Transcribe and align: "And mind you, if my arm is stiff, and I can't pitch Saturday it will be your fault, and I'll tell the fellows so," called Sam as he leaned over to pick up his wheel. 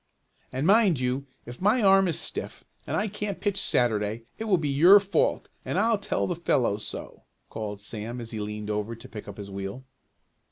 "And 0.51 0.65
mind 0.65 0.99
you, 0.99 1.27
if 1.45 1.61
my 1.61 1.83
arm 1.83 2.07
is 2.07 2.19
stiff, 2.19 2.63
and 2.87 2.97
I 2.97 3.07
can't 3.07 3.39
pitch 3.39 3.61
Saturday 3.61 4.23
it 4.39 4.45
will 4.45 4.57
be 4.57 4.67
your 4.67 4.99
fault, 4.99 5.47
and 5.63 5.77
I'll 5.77 5.99
tell 5.99 6.25
the 6.25 6.35
fellows 6.35 6.87
so," 6.87 7.21
called 7.51 7.79
Sam 7.79 8.19
as 8.19 8.31
he 8.31 8.39
leaned 8.39 8.71
over 8.71 8.95
to 8.95 9.07
pick 9.07 9.27
up 9.27 9.37
his 9.37 9.51
wheel. 9.51 9.83